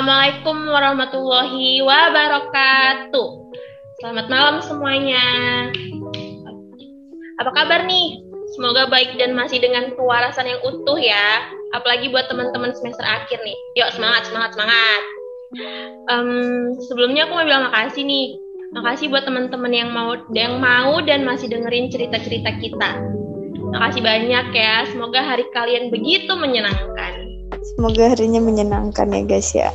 [0.00, 3.28] Assalamualaikum warahmatullahi wabarakatuh.
[4.00, 5.24] Selamat malam semuanya.
[7.36, 8.24] Apa kabar nih?
[8.56, 11.44] Semoga baik dan masih dengan kewarasan yang utuh ya.
[11.76, 13.52] Apalagi buat teman-teman semester akhir nih.
[13.76, 15.02] Yuk semangat, semangat, semangat.
[16.08, 18.40] Um, sebelumnya aku mau bilang makasih nih.
[18.72, 23.04] Makasih buat teman-teman yang mau yang mau dan masih dengerin cerita-cerita kita.
[23.76, 24.88] Makasih banyak ya.
[24.88, 27.19] Semoga hari kalian begitu menyenangkan.
[27.80, 29.72] Semoga harinya menyenangkan ya guys ya.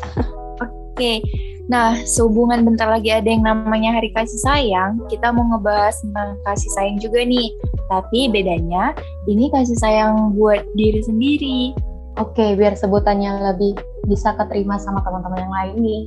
[0.94, 1.26] Oke,
[1.66, 6.70] nah sehubungan bentar lagi ada yang namanya Hari Kasih Sayang, kita mau ngebahas tentang kasih
[6.78, 7.50] sayang juga nih.
[7.90, 8.94] Tapi bedanya,
[9.26, 11.74] ini kasih sayang buat diri sendiri.
[12.22, 13.74] Oke, biar sebutannya lebih
[14.06, 16.04] bisa keterima sama teman-teman yang lain nih,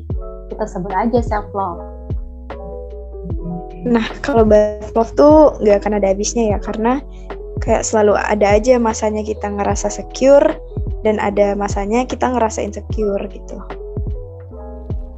[0.54, 1.82] kita sebut aja self love.
[3.82, 7.02] Nah, kalau self love tuh nggak akan ada habisnya ya, karena
[7.58, 10.46] kayak selalu ada aja masanya kita ngerasa secure,
[11.06, 13.58] dan ada masanya kita ngerasa insecure gitu.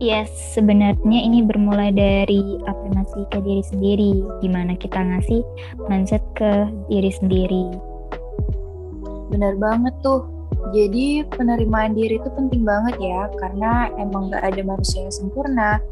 [0.01, 5.45] Yes, sebenarnya ini bermula dari afirmasi ke diri sendiri, gimana kita ngasih
[5.93, 7.69] mindset ke diri sendiri.
[9.29, 10.25] Benar banget tuh.
[10.73, 15.85] Jadi penerimaan diri itu penting banget ya, karena emang gak ada manusia yang sempurna.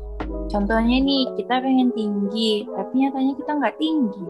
[0.48, 4.24] Contohnya nih, kita pengen tinggi, tapi nyatanya kita nggak tinggi.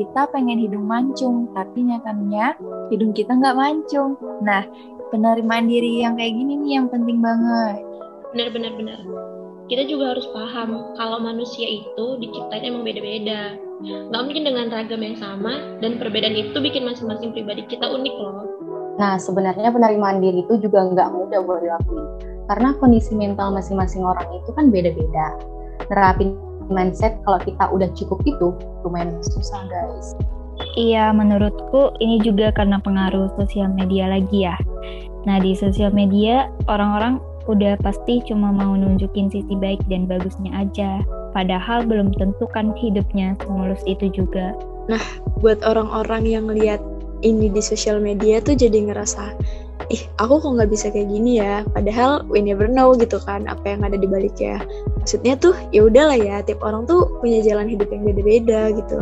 [0.00, 2.56] Kita pengen hidung mancung, tapi nyatanya
[2.88, 4.16] hidung kita nggak mancung.
[4.40, 4.64] Nah,
[5.10, 7.80] penerimaan diri yang kayak gini nih yang penting banget.
[8.32, 9.00] Benar-benar benar.
[9.68, 13.56] Kita juga harus paham kalau manusia itu diciptain emang beda-beda.
[13.84, 18.48] Gak mungkin dengan ragam yang sama dan perbedaan itu bikin masing-masing pribadi kita unik loh.
[18.98, 22.08] Nah sebenarnya penerimaan diri itu juga nggak mudah buat dilakuin.
[22.48, 25.26] Karena kondisi mental masing-masing orang itu kan beda-beda.
[25.86, 26.34] Nerapin
[26.72, 30.16] mindset kalau kita udah cukup itu lumayan susah guys.
[30.78, 34.58] Iya, menurutku ini juga karena pengaruh sosial media lagi ya.
[35.26, 41.02] Nah, di sosial media orang-orang udah pasti cuma mau nunjukin sisi baik dan bagusnya aja.
[41.32, 44.54] Padahal belum tentu kan hidupnya semulus itu juga.
[44.86, 45.02] Nah,
[45.40, 46.80] buat orang-orang yang lihat
[47.24, 49.34] ini di sosial media tuh jadi ngerasa,
[49.90, 51.66] ih aku kok nggak bisa kayak gini ya.
[51.74, 54.62] Padahal we never know gitu kan apa yang ada di baliknya.
[55.02, 58.98] Maksudnya tuh ya udahlah ya, tiap orang tuh punya jalan hidup yang beda-beda gitu.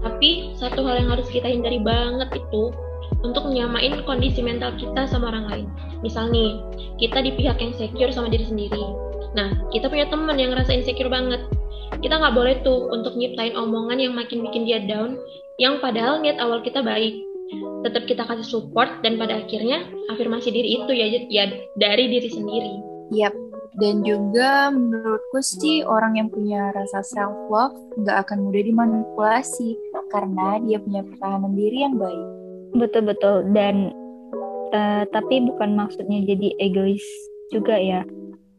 [0.00, 2.72] Tapi satu hal yang harus kita hindari banget itu
[3.20, 5.66] untuk menyamain kondisi mental kita sama orang lain.
[6.00, 6.56] Misal nih,
[6.96, 8.80] kita di pihak yang secure sama diri sendiri.
[9.36, 11.44] Nah, kita punya teman yang ngerasa insecure banget.
[12.00, 15.20] Kita nggak boleh tuh untuk nyiptain omongan yang makin bikin dia down,
[15.60, 17.20] yang padahal niat awal kita baik.
[17.84, 21.44] Tetap kita kasih support dan pada akhirnya afirmasi diri itu ya, ya
[21.76, 22.72] dari diri sendiri.
[23.10, 23.34] Yap,
[23.78, 29.78] dan juga menurutku sih orang yang punya rasa self love nggak akan mudah dimanipulasi
[30.10, 32.26] karena dia punya pertahanan diri yang baik.
[32.76, 33.94] Betul betul dan
[34.74, 37.02] uh, tapi bukan maksudnya jadi egois
[37.50, 38.02] juga ya.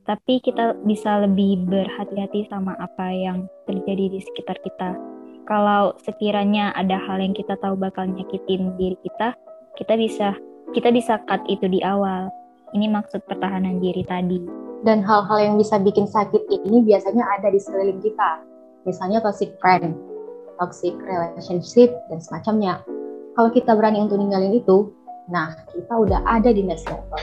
[0.08, 4.98] Tapi kita bisa lebih berhati-hati sama apa yang terjadi di sekitar kita.
[5.46, 9.38] Kalau sekiranya ada hal yang kita tahu bakal nyakitin diri kita,
[9.78, 10.34] kita bisa
[10.74, 12.34] kita bisa cut itu di awal.
[12.72, 17.60] Ini maksud pertahanan diri tadi dan hal-hal yang bisa bikin sakit ini biasanya ada di
[17.62, 18.42] sekeliling kita.
[18.86, 19.94] Misalnya toxic friend,
[20.62, 22.78] toxic relationship, dan semacamnya.
[23.34, 24.94] Kalau kita berani untuk ninggalin itu,
[25.34, 27.18] nah kita udah ada di next level.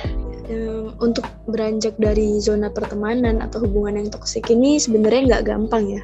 [1.04, 6.02] untuk beranjak dari zona pertemanan atau hubungan yang toksik ini sebenarnya nggak gampang ya.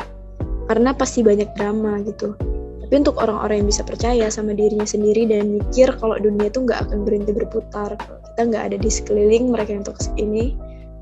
[0.68, 2.36] Karena pasti banyak drama gitu.
[2.84, 6.84] Tapi untuk orang-orang yang bisa percaya sama dirinya sendiri dan mikir kalau dunia itu nggak
[6.84, 10.52] akan berhenti berputar, kita nggak ada di sekeliling mereka yang toksik ini,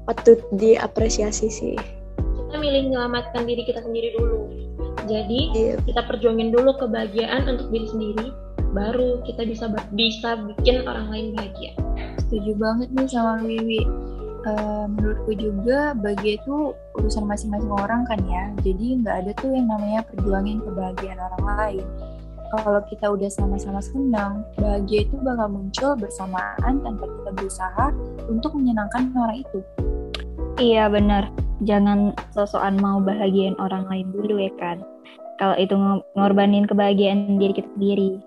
[0.06, 1.74] patut diapresiasi sih.
[2.22, 4.41] Kita milih menyelamatkan diri kita sendiri dulu.
[5.06, 5.78] Jadi yeah.
[5.82, 8.28] kita perjuangin dulu kebahagiaan untuk diri sendiri,
[8.72, 11.72] baru kita bisa bisa bikin orang lain bahagia.
[12.26, 13.82] Setuju banget nih sama Wiwi.
[14.42, 18.50] Uh, menurutku juga bahagia itu urusan masing-masing orang kan ya.
[18.66, 21.86] Jadi nggak ada tuh yang namanya perjuangin kebahagiaan orang lain
[22.60, 27.86] kalau kita udah sama-sama senang, bahagia itu bakal muncul bersamaan tanpa kita berusaha
[28.28, 29.58] untuk menyenangkan orang itu.
[30.60, 31.32] Iya benar,
[31.62, 34.82] jangan sosokan mau bahagiain orang lain dulu ya kan.
[35.38, 35.74] Kalau itu
[36.14, 38.22] ngorbanin kebahagiaan diri kita sendiri.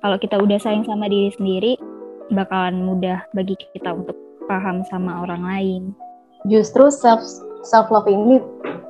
[0.00, 1.72] Kalau kita udah sayang sama diri sendiri,
[2.32, 4.16] bakalan mudah bagi kita untuk
[4.48, 5.82] paham sama orang lain.
[6.48, 7.24] Justru self
[7.64, 8.40] self love ini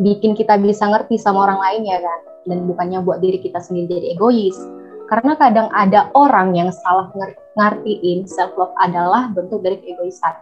[0.03, 2.21] bikin kita bisa ngerti sama orang lain ya kan,
[2.51, 4.59] dan bukannya buat diri kita sendiri jadi egois.
[5.07, 7.11] Karena kadang ada orang yang salah
[7.55, 10.35] ngertiin self love adalah bentuk dari keegoisan.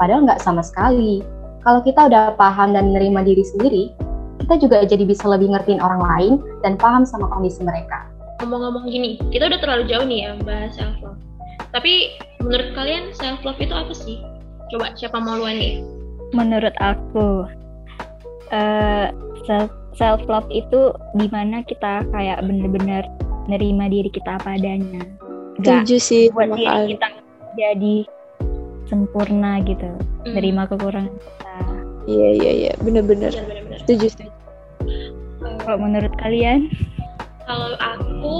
[0.00, 1.20] Padahal nggak sama sekali
[1.64, 3.84] kalau kita udah paham dan menerima diri sendiri,
[4.44, 8.06] kita juga jadi bisa lebih ngertiin orang lain dan paham sama kondisi mereka.
[8.44, 11.16] Ngomong-ngomong gini, kita udah terlalu jauh nih ya bahas self love.
[11.72, 14.20] Tapi menurut kalian self love itu apa sih?
[14.68, 15.80] Coba siapa mau luan nih?
[16.34, 17.46] menurut aku
[18.50, 19.06] uh,
[19.46, 23.06] self self love itu di mana kita kayak bener-bener
[23.46, 25.06] nerima diri kita apa adanya
[25.62, 27.08] Gak Setuju sih buat diri kita
[27.54, 27.96] jadi
[28.90, 29.86] sempurna gitu
[30.26, 30.34] mm.
[30.34, 31.14] nerima kekurangan
[32.04, 32.52] kita iya iya.
[32.68, 33.32] Iya bener-bener.
[33.84, 34.32] Setuju setuju.
[35.64, 36.68] Kalau menurut kalian?
[37.44, 38.38] Kalau aku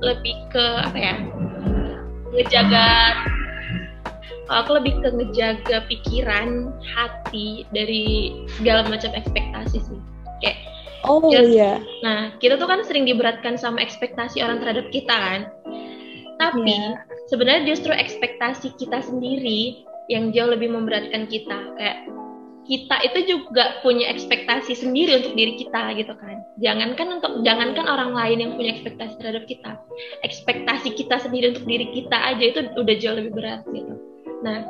[0.00, 1.16] lebih ke apa ya
[2.32, 2.88] ngejaga
[4.50, 10.00] aku lebih ke ngejaga pikiran hati dari segala macam ekspektasi sih.
[10.42, 10.58] Kayak
[11.06, 11.42] oh iya.
[11.46, 11.76] Yeah.
[12.02, 15.40] nah kita tuh kan sering diberatkan sama ekspektasi orang terhadap kita kan?
[16.40, 16.98] Tapi yeah.
[17.28, 21.58] sebenarnya justru ekspektasi kita sendiri yang jauh lebih memberatkan kita.
[21.78, 22.08] Kayak
[22.70, 28.14] kita itu juga punya ekspektasi sendiri untuk diri kita gitu kan jangankan untuk jangankan orang
[28.14, 29.74] lain yang punya ekspektasi terhadap kita
[30.22, 33.98] ekspektasi kita sendiri untuk diri kita aja itu udah jauh lebih berat gitu
[34.40, 34.64] Nah,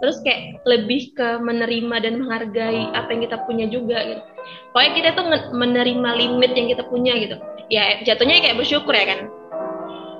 [0.00, 4.22] terus kayak lebih ke menerima dan menghargai apa yang kita punya juga gitu.
[4.72, 7.36] Pokoknya kita tuh menerima limit yang kita punya gitu.
[7.68, 9.20] Ya jatuhnya kayak bersyukur ya kan.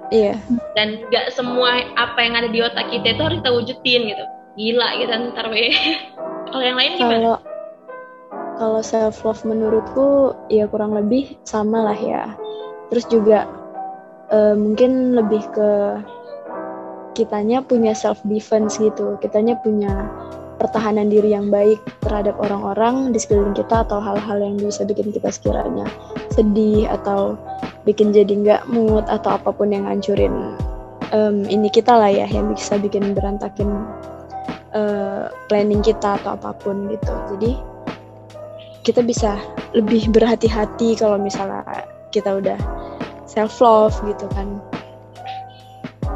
[0.08, 0.34] Iya.
[0.76, 4.24] Dan gak semua apa yang ada di otak kita itu harus kita wujudin gitu.
[4.56, 5.72] Gila gitu ntar we.
[6.48, 7.16] Kalau yang lain gimana?
[7.16, 7.36] Kalau
[8.58, 12.34] kalau self love menurutku ya kurang lebih sama lah ya.
[12.90, 13.46] Terus juga
[14.32, 15.70] uh, mungkin lebih ke
[17.18, 20.06] kitanya punya self defense gitu kitanya punya
[20.62, 25.30] pertahanan diri yang baik terhadap orang-orang di sekeliling kita atau hal-hal yang bisa bikin kita
[25.30, 25.86] sekiranya
[26.30, 27.34] sedih atau
[27.82, 30.54] bikin jadi nggak mood atau apa pun yang ngancurin
[31.10, 33.66] um, ini kita lah ya yang bisa bikin berantakin
[34.74, 37.52] uh, planning kita atau apa pun gitu jadi
[38.82, 39.36] kita bisa
[39.76, 41.64] lebih berhati-hati kalau misalnya
[42.08, 42.58] kita udah
[43.28, 44.58] self love gitu kan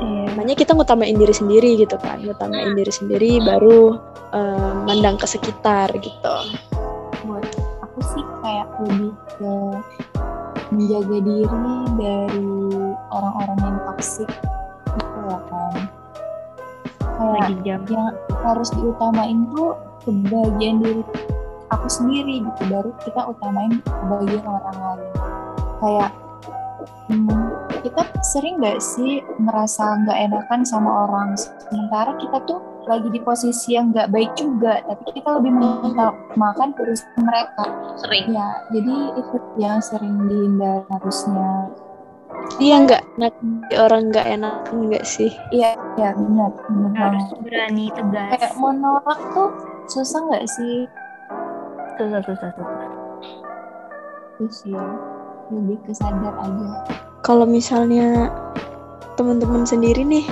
[0.02, 0.34] Iya.
[0.34, 4.02] Makanya kita ngutamain diri sendiri gitu kan, ngutamain diri sendiri baru
[4.34, 6.36] uh, mandang ke sekitar gitu.
[7.22, 7.46] Buat
[7.86, 9.54] aku sih kayak lebih ke
[10.74, 12.50] menjaga diri dari
[13.14, 14.30] orang-orang yang toksik
[14.98, 16.01] gitu ya kan.
[17.16, 17.80] Kayak jam.
[17.88, 18.10] yang
[18.42, 21.02] harus diutamain tuh kebahagiaan diri
[21.72, 22.62] aku sendiri gitu.
[22.68, 25.10] Baru kita utamain kebahagiaan orang lain.
[25.82, 26.10] Kayak
[27.10, 27.46] hmm,
[27.82, 31.34] kita sering nggak sih ngerasa nggak enakan sama orang?
[31.38, 35.54] Sementara kita tuh lagi di posisi yang nggak baik juga tapi kita lebih
[36.34, 37.64] makan urusan mereka.
[37.98, 38.34] Sering.
[38.34, 41.70] Ya jadi itu yang sering dihindar harusnya
[42.60, 43.34] Iya nggak enak
[43.78, 45.32] orang nggak enak nggak sih?
[45.50, 48.28] Iya iya benar benar harus berani tegas.
[48.38, 49.50] Kayak mau nolak tuh
[49.90, 50.86] susah nggak sih?
[51.98, 52.88] Susah susah susah.
[54.38, 54.84] Terus ya
[55.52, 56.68] lebih kesadar aja
[57.22, 58.32] kalau misalnya
[59.14, 60.26] teman-teman sendiri nih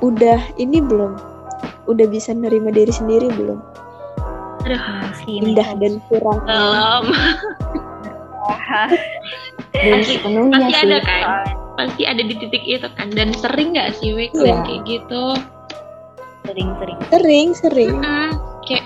[0.00, 1.18] udah ini belum
[1.90, 3.58] udah bisa nerima diri sendiri belum
[4.60, 4.76] Aduh,
[5.26, 7.04] indah dan kurang belum
[9.80, 11.22] pasti, pasti ada kan?
[11.76, 13.08] Pasti ada di titik itu kan?
[13.12, 14.60] Dan sering nggak sih we yeah.
[14.64, 15.24] kayak gitu?
[16.44, 16.98] Sering sering.
[17.08, 17.94] Sering sering.
[18.00, 18.30] -hmm.
[18.68, 18.84] kayak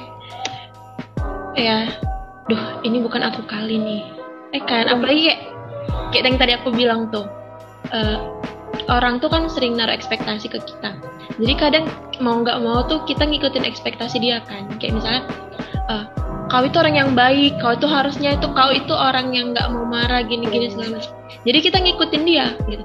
[1.55, 1.91] ya
[2.51, 4.03] duh ini bukan aku kali nih.
[4.55, 5.41] Eh kan apalagi kayak
[6.15, 7.27] kayak yang tadi aku bilang tuh
[7.91, 8.19] uh,
[8.91, 10.95] orang tuh kan sering naruh ekspektasi ke kita.
[11.41, 11.85] Jadi kadang
[12.23, 14.69] mau nggak mau tuh kita ngikutin ekspektasi dia kan?
[14.79, 15.23] Kayak misalnya
[15.91, 16.05] uh,
[16.55, 19.83] kau itu orang yang baik kau itu harusnya itu kau itu orang yang nggak mau
[19.91, 21.11] marah gini gini segala macam.
[21.43, 22.85] Jadi kita ngikutin dia gitu.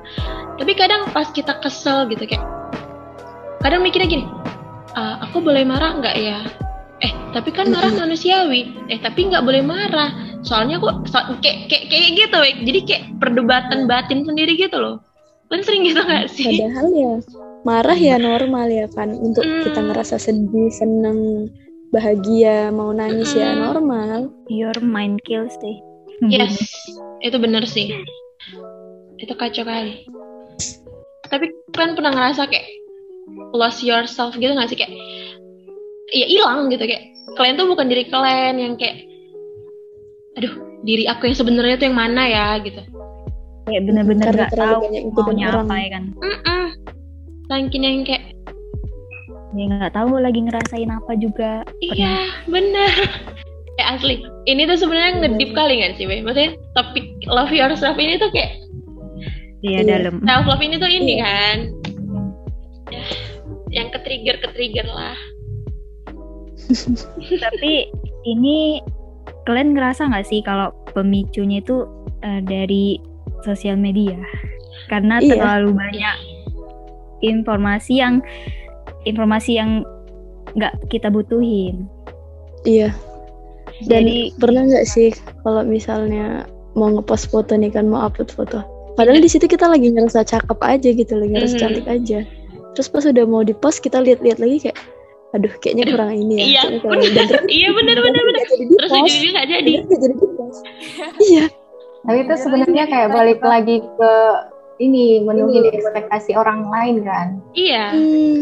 [0.58, 2.42] Tapi kadang pas kita kesel gitu kayak
[3.62, 4.26] kadang mikirnya gini
[4.98, 6.50] uh, aku boleh marah nggak ya?
[7.06, 8.90] Eh tapi kan marah manusiawi.
[8.90, 10.18] Eh tapi nggak boleh marah.
[10.42, 12.52] Soalnya kok so, kayak kayak kayak gitu we.
[12.66, 14.98] jadi kayak perdebatan batin sendiri gitu loh.
[15.54, 16.58] Kan sering gitu nggak sih?
[16.58, 17.14] Padahal ya
[17.70, 19.62] marah ya normal ya kan untuk mm.
[19.70, 21.52] kita ngerasa sedih seneng
[21.90, 23.40] bahagia mau nangis mm.
[23.40, 24.30] ya normal.
[24.50, 25.78] Your mind kills deh.
[26.30, 26.58] Yes
[27.24, 27.92] itu bener sih.
[29.20, 30.08] Itu kacau kali.
[31.28, 32.66] Tapi kan pernah ngerasa kayak
[33.54, 34.80] lost yourself gitu gak sih?
[34.80, 34.94] Kayak
[36.16, 36.84] ya hilang gitu.
[36.88, 37.04] Kayak
[37.36, 39.06] kalian tuh bukan diri kalian yang kayak
[40.40, 40.54] aduh
[40.88, 42.48] diri aku yang sebenarnya tuh yang mana ya?
[42.64, 42.82] gitu.
[43.68, 44.82] Kayak bener-bener gak tahu
[45.14, 46.04] maunya apa ya kan.
[47.50, 48.29] Saking yang kayak
[49.60, 51.68] ya nggak tahu lagi ngerasain apa juga.
[51.84, 52.96] Iya bener.
[53.76, 54.16] Kayak asli
[54.48, 56.24] ini tuh sebenarnya ngedip kali nggak sih Be?
[56.24, 58.56] maksudnya topik love yourself ini tuh kayak
[59.64, 60.24] iya dalam.
[60.24, 61.24] self love ini tuh ini iya.
[61.28, 61.58] kan.
[62.90, 63.04] Ya,
[63.70, 65.20] yang ke trigger ke trigger lah.
[67.44, 67.92] Tapi
[68.24, 68.80] ini
[69.44, 71.84] kalian ngerasa nggak sih kalau pemicunya itu
[72.24, 72.96] uh, dari
[73.44, 74.16] sosial media?
[74.88, 75.36] Karena iya.
[75.36, 76.18] terlalu banyak
[77.20, 78.24] informasi yang
[79.04, 79.84] informasi yang
[80.54, 81.86] nggak kita butuhin.
[82.64, 82.92] Iya.
[83.86, 88.60] Dan Jadi pernah nggak sih kalau misalnya mau ngepost foto nih kan mau upload foto.
[88.94, 91.62] Padahal di situ kita lagi ngerasa cakep aja gitu, lagi ngerasa Mhm.
[91.62, 92.20] cantik aja.
[92.76, 94.78] Terus pas udah mau dipost kita lihat-lihat lagi kayak,
[95.32, 96.44] aduh kayaknya Aduh, kurang ini ya.
[96.44, 97.08] iya, kayaknya kurang bener.
[97.08, 97.16] ini.
[97.16, 99.72] Dan terus Iya, bener, bener, jadi Terus ujung-ujungnya nggak jadi.
[99.80, 100.62] Jadi di-post.
[101.30, 101.46] Iya.
[102.00, 104.12] Tapi itu sebenarnya kayak balik lagi ke
[104.80, 107.28] ini menuhin ekspektasi orang lain kan.
[107.52, 107.92] Iya.
[107.92, 108.36] Hmm,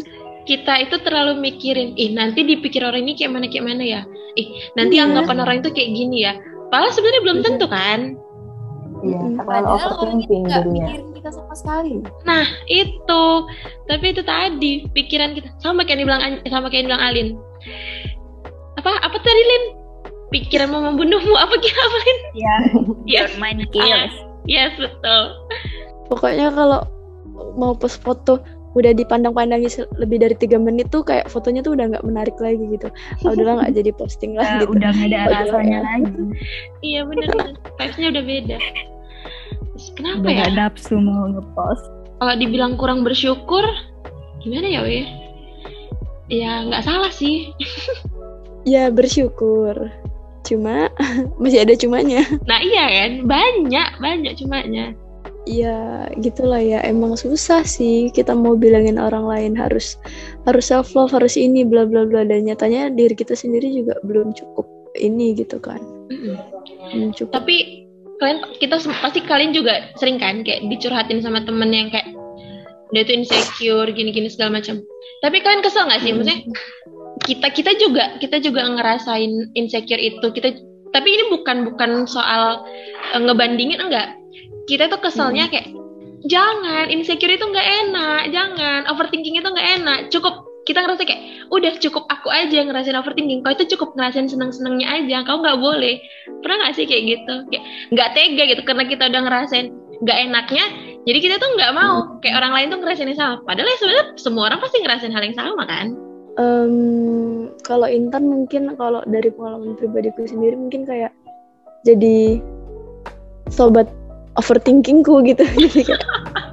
[0.48, 4.02] kita itu terlalu mikirin, ih nanti dipikir orang ini kayak mana kayak mana ya,
[4.34, 5.06] ih nanti Iya.
[5.06, 6.34] anggapan orang itu kayak gini ya.
[6.68, 8.00] Padahal sebenarnya belum tentu kan.
[8.98, 12.02] Iya, Padahal orang itu nggak mikirin kita sama sekali.
[12.24, 13.24] Nah itu,
[13.86, 17.28] tapi itu tadi pikiran kita sama kayak yang dibilang An- sama kayak yang dibilang Alin.
[18.76, 19.64] Apa apa tadi Lin?
[20.28, 22.20] Pikiran mau membunuhmu apa kira apa Lin?
[22.36, 22.56] ya,
[23.14, 24.14] Yes, Ah, kills.
[24.44, 25.24] yes betul.
[26.08, 26.84] pokoknya kalau
[27.54, 28.40] mau post foto
[28.78, 29.68] udah dipandang-pandangi
[29.98, 32.88] lebih dari tiga menit tuh kayak fotonya tuh udah nggak menarik lagi gitu.
[33.22, 34.78] Ah, udahlah nggak jadi posting lah Nah, gitu.
[34.78, 35.82] udah nggak ada rasanya ya.
[35.84, 36.24] lagi.
[36.88, 37.50] Iya bener bener.
[37.76, 38.58] Vibes-nya udah beda.
[39.74, 40.38] Terus kenapa Udah ya?
[40.38, 41.86] nggak nafsu mau ngepost.
[42.18, 43.62] Kalau dibilang kurang bersyukur,
[44.40, 45.06] gimana ya weh?
[46.28, 47.50] Ya nggak salah sih.
[48.68, 49.80] Ya bersyukur.
[50.44, 50.92] Cuma
[51.40, 52.20] masih ada cumanya.
[52.44, 54.92] Nah iya kan, banyak banyak cumanya.
[55.48, 59.96] Ya gitulah ya emang susah sih kita mau bilangin orang lain harus
[60.44, 64.36] harus self love harus ini bla bla bla dan nyatanya diri kita sendiri juga belum
[64.36, 64.68] cukup
[65.00, 65.80] ini gitu kan.
[66.92, 67.32] Belum cukup.
[67.32, 67.88] Tapi
[68.20, 72.12] kalian kita pasti kalian juga sering kan kayak dicurhatin sama temen yang kayak
[72.92, 74.84] dia tuh insecure gini-gini segala macam.
[75.24, 76.12] Tapi kalian kesel nggak sih?
[76.12, 76.40] Maksudnya
[77.24, 80.28] kita kita juga kita juga ngerasain insecure itu.
[80.28, 80.56] Kita
[80.96, 82.64] tapi ini bukan bukan soal
[83.16, 84.16] eh, ngebandingin enggak.
[84.68, 85.72] Kita tuh keselnya kayak
[86.28, 90.00] jangan insecure itu nggak enak, jangan overthinking itu nggak enak.
[90.12, 93.40] Cukup kita ngerasa kayak udah cukup aku aja ngerasain overthinking.
[93.40, 95.24] Kau itu cukup ngerasain seneng-senengnya aja.
[95.24, 96.04] Kau nggak boleh.
[96.44, 97.36] Pernah nggak sih kayak gitu?
[97.48, 97.64] Kayak
[97.96, 99.68] nggak tega gitu karena kita udah ngerasain
[100.04, 100.66] nggak enaknya.
[101.08, 103.36] Jadi kita tuh nggak mau kayak orang lain tuh ngerasain yang sama.
[103.48, 105.88] Padahal ya sebenarnya semua orang pasti ngerasain hal yang sama kan?
[106.38, 106.76] Em,
[107.66, 111.10] kalau Intan mungkin kalau dari pengalaman pribadiku sendiri mungkin kayak
[111.82, 112.44] jadi
[113.50, 113.88] sobat
[114.38, 115.44] overthinkingku gitu.
[115.62, 116.02] Jadi kayak,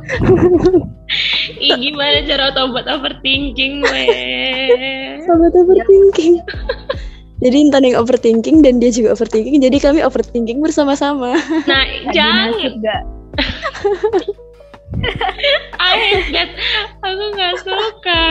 [1.65, 5.21] Ih gimana cara tau buat overthinking weh?
[5.25, 6.45] sobat overthinking.
[7.41, 9.61] jadi Intan yang overthinking dan dia juga overthinking.
[9.65, 11.37] Jadi kami overthinking bersama-sama.
[11.71, 12.53] Nah jangan?
[15.81, 16.51] I hate that.
[17.03, 18.25] Aku nggak suka.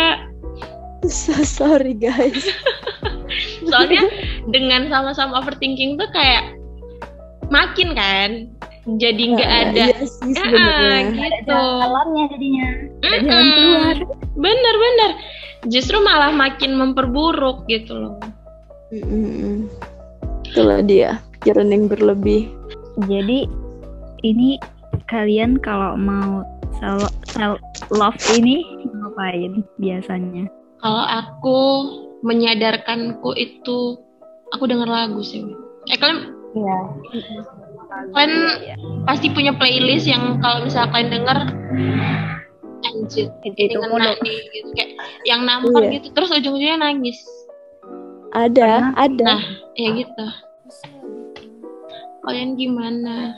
[1.10, 2.48] So sorry guys.
[3.68, 4.08] Soalnya
[4.50, 6.56] dengan sama-sama overthinking tuh kayak
[7.52, 8.30] makin kan,
[8.86, 9.84] jadi nggak Nah, ada.
[9.86, 11.00] Iya sih Ah, sebenarnya.
[11.34, 11.56] gitu.
[11.56, 12.68] Alamnya jadinya.
[13.00, 13.28] Nggak Mm-mm.
[13.30, 13.98] jalan keluar.
[14.36, 15.12] Bener-bener.
[15.66, 18.16] Justru malah makin memperburuk gitu loh.
[18.92, 19.72] Mm-mm.
[20.44, 22.52] Itulah dia pikiran yang berlebih.
[23.04, 23.48] Jadi
[24.22, 24.60] ini
[25.08, 26.44] kalian kalau mau
[26.78, 27.58] self, self
[27.90, 30.46] love ini ngapain biasanya?
[30.78, 31.60] Kalau aku
[32.22, 33.96] menyadarkanku itu,
[34.52, 35.48] aku denger lagu sih.
[35.88, 36.80] Eh kalian Iya.
[37.94, 41.38] Kalian Iya, pasti punya playlist yang kalau misalnya kalian denger
[42.84, 44.92] anjir Itu ngena nih gitu kayak
[45.24, 45.98] yang nampar Iya.
[45.98, 47.20] gitu terus ujung-ujungnya nangis
[48.34, 49.26] Ada, ada.
[49.30, 49.44] Nah.
[49.76, 50.26] ya gitu
[52.24, 53.36] kalian gimana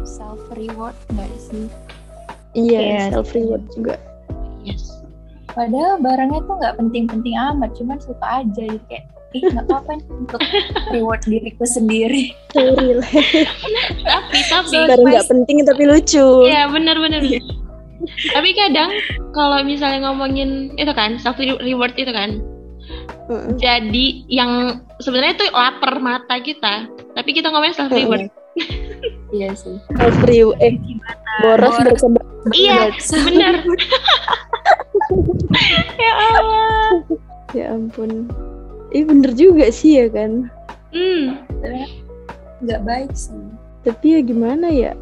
[0.00, 1.66] Self reward nggak sih?
[2.52, 3.12] iya, Yes.
[3.12, 4.00] self reward juga.
[4.62, 5.04] yes
[5.50, 10.06] Padahal barangnya tuh nggak penting-penting amat, cuman suka aja gitu kayak ih nggak apa-apa nih
[10.12, 10.40] untuk
[10.90, 12.34] reward diriku sendiri.
[12.50, 13.14] So relax.
[14.02, 16.26] tapi tapi Baru nggak penting tapi lucu.
[16.44, 17.20] ya benar benar
[18.32, 18.88] tapi kadang
[19.30, 22.40] kalau misalnya ngomongin itu kan self reward itu kan
[23.28, 23.52] Heeh.
[23.60, 24.50] jadi yang
[24.98, 28.32] sebenarnya itu lapar mata kita tapi kita ngomongin self reward
[29.30, 29.78] Iya sih.
[29.94, 30.58] Self reward.
[30.58, 30.74] Eh,
[31.38, 31.78] boros Boros.
[31.86, 32.26] berkembang.
[32.50, 32.90] iya
[33.28, 33.54] benar
[36.00, 36.90] ya Allah
[37.50, 38.26] Ya ampun.
[38.90, 40.50] Ih bener juga sih ya kan.
[40.90, 41.38] hmm
[42.60, 43.38] Nggak baik sih.
[43.86, 44.92] Tapi ya gimana ya?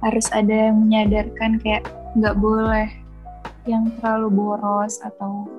[0.00, 1.84] Harus ada yang menyadarkan kayak
[2.16, 2.88] nggak boleh
[3.66, 5.50] yang terlalu boros atau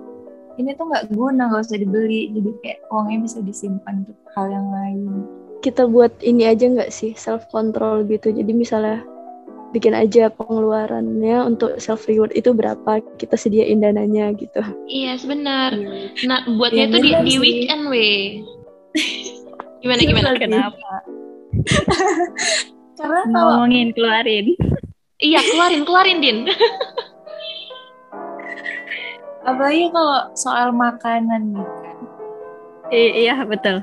[0.58, 4.68] ini tuh nggak guna nggak usah dibeli jadi kayak uangnya bisa disimpan untuk hal yang
[4.74, 5.00] lain
[5.62, 8.30] Kita buat ini aja nggak sih self control gitu.
[8.30, 9.04] Jadi misalnya
[9.70, 14.64] bikin aja pengeluarannya untuk self reward itu berapa kita sediain dananya gitu.
[14.86, 15.76] iya sebenar
[16.24, 17.40] nah buatnya Iya, tuh di, benar di sih.
[17.40, 18.22] weekend weh
[19.82, 20.92] gimana gimana Kenapa?
[22.98, 24.56] karena kalau Ngomongin keluarin.
[25.18, 26.38] iya keluarin keluarin din
[29.44, 31.98] Apalagi kalau soal makanan nih kan.
[32.90, 33.80] I- iya betul.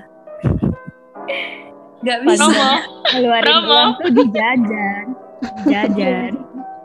[2.00, 2.84] Gak bisa.
[3.08, 4.24] Keluarin uang tuh di
[5.68, 6.32] jajan.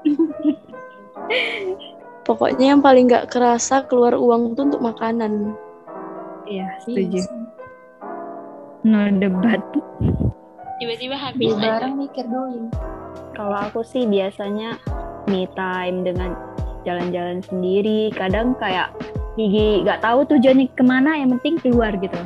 [2.28, 5.58] Pokoknya yang paling nggak kerasa keluar uang tuh untuk makanan.
[6.46, 7.26] Iya, setuju.
[8.86, 9.62] No debat.
[10.80, 11.82] Tiba-tiba habis aja.
[11.82, 12.72] barang mikir dulu.
[13.36, 14.80] Kalau aku sih biasanya
[15.28, 16.38] me time dengan
[16.88, 18.14] jalan-jalan sendiri.
[18.16, 18.94] Kadang kayak
[19.36, 22.22] gigi nggak tahu tujuannya ke mana, yang penting keluar gitu.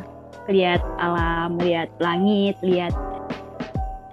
[0.51, 2.93] Lihat alam, lihat langit, lihat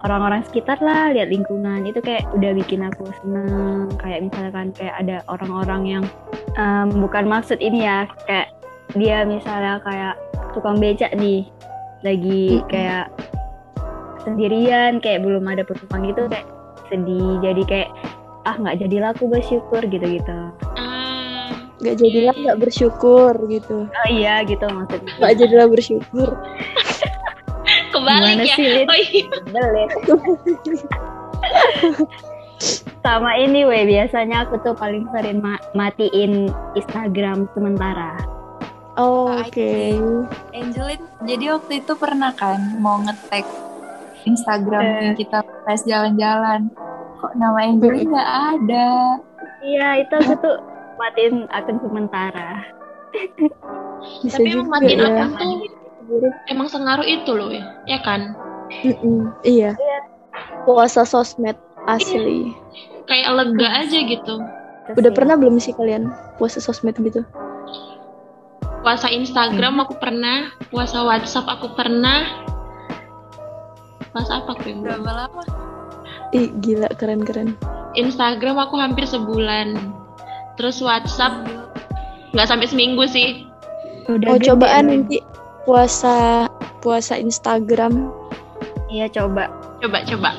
[0.01, 1.85] orang-orang sekitar lah, lihat lingkungan.
[1.85, 3.93] Itu kayak udah bikin aku seneng.
[3.97, 6.05] Kayak misalkan kayak ada orang-orang yang
[6.55, 8.49] em, bukan maksud ini ya, kayak
[8.93, 10.15] dia misalnya kayak
[10.51, 11.47] tukang becak nih,
[12.01, 13.13] lagi kayak
[14.21, 16.47] sendirian, kayak belum ada penumpang gitu kayak
[16.87, 17.91] sedih jadi kayak
[18.43, 20.39] ah nggak jadi laku bersyukur gitu-gitu
[20.75, 23.87] Ah, Nggak jadilah nggak bersyukur gitu.
[23.87, 26.29] oh iya gitu maksudnya Nggak jadilah bersyukur.
[28.01, 28.55] kebalik Gimana ya.
[28.55, 28.87] sih, Lid?
[28.87, 29.27] Oh iya.
[29.47, 29.91] Belit.
[33.01, 38.21] sama ini weh biasanya aku tuh paling sering ma- matiin Instagram sementara
[38.93, 39.97] Oh, Ah, Oke.
[40.53, 43.47] Angelin, jadi waktu itu pernah kan mau nge-tag
[44.23, 44.97] Instagram Eh.
[45.01, 46.69] yang kita pas jalan-jalan.
[47.17, 48.89] Kok nama Angelin nggak ada?
[49.63, 50.57] iya itu aku tuh
[50.97, 52.65] matiin akun sementara
[54.19, 55.07] Bisa Tapi juga emang matiin ya.
[55.07, 55.49] akun tuh
[56.51, 58.35] emang sengaruh itu loh ya, ya kan?
[58.83, 59.75] Mm-mm, Iya.
[60.67, 61.57] Puasa sosmed
[61.89, 62.55] asli.
[63.11, 64.35] Kayak lega aja gitu.
[64.95, 67.23] Udah pernah belum sih kalian puasa sosmed gitu?
[68.81, 72.47] Puasa Instagram aku pernah, puasa WhatsApp aku pernah.
[74.11, 74.81] Puasa apa aku yang?
[74.83, 75.43] Berapa lama?
[76.35, 77.55] Ih, gila keren-keren.
[77.95, 79.79] Instagram aku hampir sebulan.
[80.59, 81.47] Terus WhatsApp
[82.35, 83.47] nggak sampai seminggu sih.
[84.11, 85.23] udah gede, cobaan nanti
[85.63, 86.49] puasa
[86.81, 88.09] puasa Instagram,
[88.89, 90.31] iya coba Coba coba.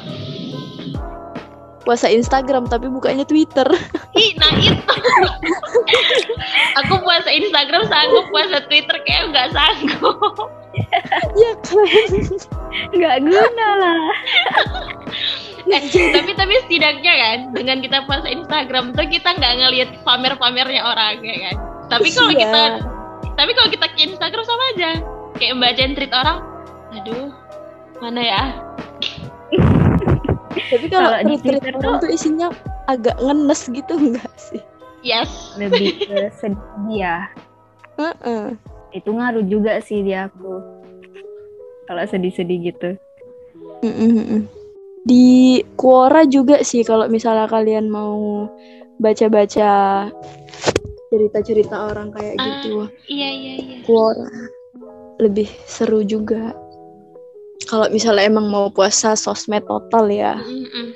[1.82, 3.66] puasa Instagram tapi bukanya Twitter.
[4.14, 4.78] Ih, nah itu.
[6.80, 10.16] aku puasa Instagram sanggup, puasa Twitter kayak nggak sanggup.
[11.36, 11.84] Iya kan?
[12.96, 14.00] nggak guna lah
[15.76, 15.84] eh,
[16.16, 21.36] tapi tapi setidaknya kan dengan kita puasa Instagram tuh kita nggak ngelihat pamer-pamernya orang ya
[21.50, 21.56] kan.
[21.90, 22.40] Tapi kalau Iya.
[22.40, 22.62] kita
[23.34, 24.90] tapi kalau kita ke Instagram sama aja
[25.36, 26.40] kayak bacain tweet orang
[26.92, 27.30] aduh
[27.98, 28.44] mana ya
[30.52, 32.48] Tapi kalau Kalau di Twitter orang tuh- tuh isinya
[32.86, 34.60] agak ngenes gitu enggak sih?
[35.02, 36.60] yes lebih ke sedih
[36.94, 37.18] ya
[37.96, 38.56] Heeh.
[38.92, 40.60] itu ngaruh juga sih di aku
[41.86, 42.90] kalau sedih-sedih gitu
[43.82, 44.46] Mm-mm-mm.
[45.02, 45.26] Di
[45.74, 48.46] Quora juga sih kalau misalnya kalian mau
[48.96, 50.06] baca-baca
[51.12, 52.46] cerita-cerita orang kayak Ah.
[52.64, 52.88] gitu.
[53.06, 54.32] iya iya iya Quora
[55.20, 56.56] lebih seru juga.
[57.62, 60.40] Kalau misalnya emang mau puasa sosmed total ya.
[60.40, 60.96] Mm-mm.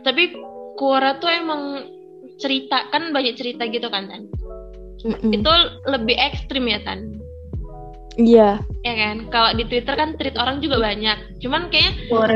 [0.00, 0.32] tapi
[0.74, 1.84] Quora tuh emang
[2.40, 4.24] cerita kan banyak cerita gitu kan Tan
[5.04, 5.28] Mm-mm.
[5.30, 5.52] itu
[5.84, 7.20] lebih ekstrim ya Tan
[8.16, 8.64] Iya.
[8.80, 11.92] ya kan kalau di Twitter kan tweet orang juga banyak cuman kayaknya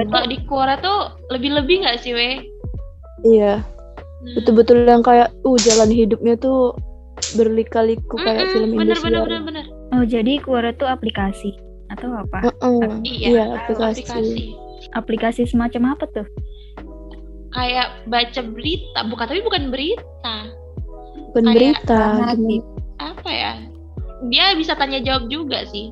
[0.06, 0.98] kalau di Quora tuh
[1.30, 2.36] lebih-lebih nggak sih weh
[3.24, 3.64] Iya.
[3.64, 4.32] Nah.
[4.36, 6.76] Betul-betul yang kayak uh jalan hidupnya tuh
[7.34, 9.04] berlika-liku kayak Mm-mm, film bener Indonesia.
[9.04, 11.54] bener bener bener oh jadi Quora tuh aplikasi
[11.86, 12.80] atau apa Heeh.
[13.04, 14.00] iya, Iya, aplikasi.
[14.02, 14.42] aplikasi
[14.92, 16.26] aplikasi semacam apa tuh
[17.50, 20.36] kayak baca berita bukan tapi bukan berita
[21.30, 22.02] Bukan Kayak berita.
[22.96, 23.52] apa ya
[24.24, 25.90] dia bisa tanya jawab juga sih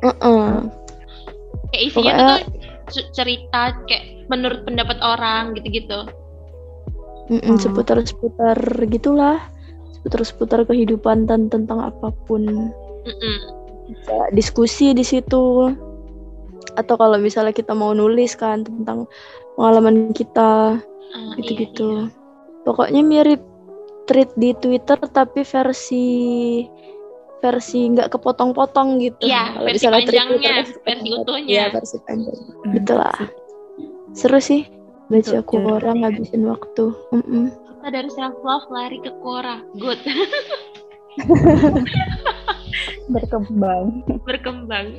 [0.00, 0.48] Heeh.
[1.70, 2.40] kayak isinya Pokoknya-
[2.86, 6.04] tuh cerita kayak menurut pendapat orang gitu-gitu
[7.26, 7.58] Mm-mm, Oh.
[7.58, 9.40] seputar-seputar gitulah
[10.04, 13.36] seputar-seputar kehidupan dan tentang apa pun Mm-mm.
[13.88, 15.72] bisa diskusi di situ
[16.74, 19.08] atau kalau misalnya kita mau nulis kan tentang
[19.56, 22.12] pengalaman kita Ah, iya, gitu-gitu
[22.62, 23.40] pokoknya mirip
[24.04, 26.04] tweet di Twitter tapi versi
[27.38, 31.22] versi nggak kepotong-potong gitu Iya, Kalau versi misalnya tweet panjangnya, Twitter versi kepotong-potong.
[31.22, 31.48] utuhnya.
[31.48, 32.72] Iya, versi panjang Hmm.
[32.74, 33.16] gitu lah
[34.12, 34.62] seru sih
[35.06, 37.44] baca aku orang ngabisin waktu Mm-mm.
[37.46, 37.63] iya.
[37.84, 40.00] Kita dari self love lari ke Quora good
[43.12, 44.96] berkembang berkembang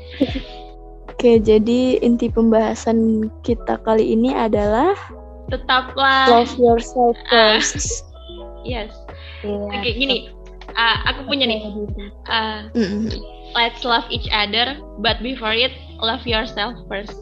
[1.10, 4.94] Oke, jadi inti pembahasan kita kali ini adalah
[5.50, 7.58] tetaplah love yourself Ah.
[7.58, 8.06] first.
[8.62, 8.94] yes
[9.42, 9.82] Iya.
[9.82, 10.30] oke gini
[10.78, 11.66] Ah, aku punya nih
[12.30, 13.10] Ah, Mm-mm.
[13.58, 15.74] let's love each other but before it
[16.06, 17.18] love yourself first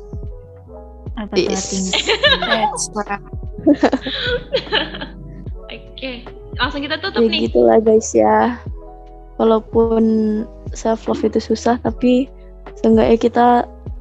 [1.16, 1.72] apa tuh Yes.
[1.72, 1.92] artinya.
[5.82, 6.12] oke
[6.60, 7.42] langsung kita tutuk Ya nih.
[7.50, 8.58] gitulah guys ya.
[9.42, 10.04] walaupun
[10.78, 12.30] self love itu susah tapi
[12.78, 13.48] seenggaknya kita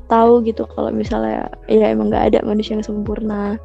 [0.06, 3.56] tahu gitu kalau misalnya ya emang nggak ada manusia yang sempurna.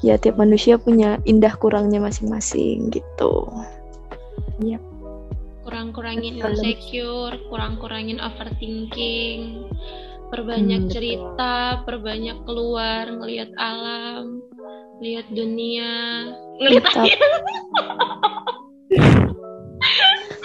[0.00, 3.50] Ya tiap manusia punya indah kurangnya masing-masing gitu.
[5.66, 6.54] Kurang-kurangin Betul.
[6.54, 9.68] insecure kurang-kurangin overthinking
[10.28, 10.94] perbanyak Hmm, betul.
[10.94, 14.40] cerita perbanyak keluar ngelihat alam
[14.98, 16.26] lihat dunia.
[16.58, 17.06] Ngelihat Mantap.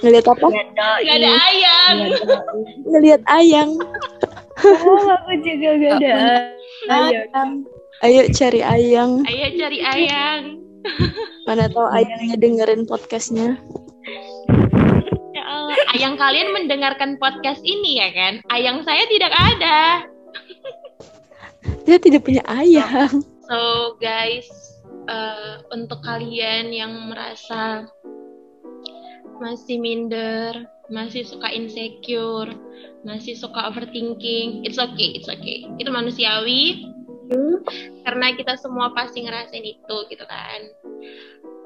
[0.04, 0.48] ngelihat apa?
[0.48, 1.96] Nggak ada ayam.
[2.86, 3.72] Ngelihat ayang
[4.64, 6.16] Oh, aku juga gak ada.
[6.88, 7.20] Ayo.
[8.04, 10.60] ayo cari ayang ayo cari ayang
[11.48, 13.56] mana tahu ayangnya dengerin podcastnya.
[13.56, 13.93] ya
[15.44, 20.08] Allah ayang kalian mendengarkan podcast ini ya kan ayang saya tidak ada
[21.84, 24.48] dia tidak punya ayang So guys,
[25.12, 27.92] eh, untuk kalian yang merasa
[29.44, 32.48] masih minder, masih suka insecure,
[33.04, 35.68] masih suka overthinking, it's okay, it's okay.
[35.76, 36.88] Itu manusiawi.
[38.08, 40.62] Karena kita semua pasti ngerasain itu gitu kan.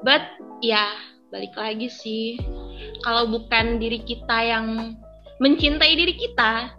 [0.02, 0.26] But
[0.58, 0.90] ya,
[1.28, 2.40] balik lagi sih.
[3.04, 4.96] Kalau bukan diri kita yang
[5.38, 6.72] mencintai diri kita,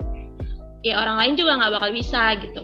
[0.81, 2.61] ya orang lain juga nggak bakal bisa gitu.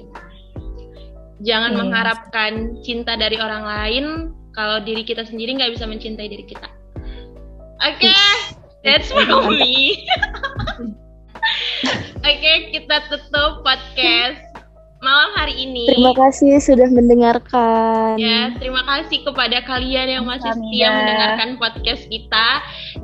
[1.45, 1.79] Jangan Yes.
[1.83, 4.05] mengharapkan cinta dari orang lain
[4.55, 6.67] kalau diri kita sendiri nggak bisa mencintai diri kita.
[7.85, 8.09] Oke,
[8.81, 10.07] that's from me.
[12.25, 14.54] Oke, kita tutup podcast
[15.05, 15.85] malam hari ini.
[15.85, 20.73] terima kasih sudah mendengarkan Ya, terima kasih kepada kalian yang masih Kamsahamnida.
[20.73, 22.47] setia mendengarkan podcast kita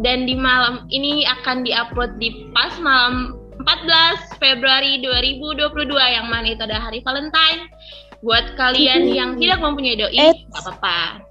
[0.01, 6.65] dan di malam ini akan diupload di pas malam 14 Februari 2022 yang mana itu
[6.65, 7.69] adalah hari Valentine.
[8.25, 11.25] Buat kalian yang tidak mempunyai doi, nggak apa-apa.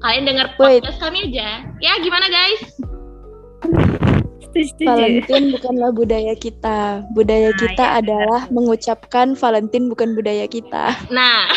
[0.00, 0.80] Kalian dengar Wait.
[0.80, 1.64] podcast kami aja.
[1.80, 4.11] Ya, gimana guys?
[4.52, 4.84] Setuju.
[4.84, 7.02] Valentine bukanlah budaya kita.
[7.16, 10.92] Budaya Nah, kita ya, adalah mengucapkan Valentine bukan budaya kita.
[11.08, 11.48] Nah.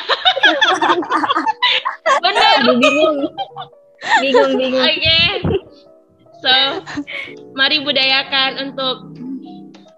[2.23, 2.55] Benar.
[2.63, 3.17] Aduh, bingung.
[4.23, 4.83] Bingung, bingung.
[4.83, 5.19] Oke.
[6.39, 6.53] So,
[7.57, 9.11] mari budayakan untuk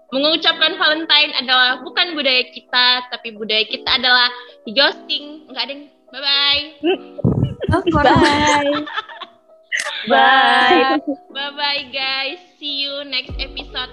[0.08, 4.28] mengucapkan Valentine adalah bukan budaya kita, tapi budaya kita adalah
[4.64, 5.46] di ghosting.
[5.52, 6.64] Enggak ada yang bye bye.
[7.92, 9.08] Bye.
[10.08, 10.98] Bye.
[11.32, 12.38] Bye bye guys.
[12.58, 13.90] See you next episode.